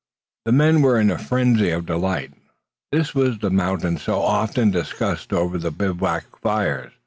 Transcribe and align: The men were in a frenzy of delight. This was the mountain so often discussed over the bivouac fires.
The 0.45 0.51
men 0.51 0.81
were 0.81 0.99
in 0.99 1.11
a 1.11 1.19
frenzy 1.19 1.69
of 1.69 1.85
delight. 1.85 2.33
This 2.91 3.13
was 3.13 3.37
the 3.37 3.51
mountain 3.51 3.97
so 3.97 4.19
often 4.19 4.71
discussed 4.71 5.31
over 5.31 5.59
the 5.59 5.69
bivouac 5.69 6.39
fires. 6.41 6.91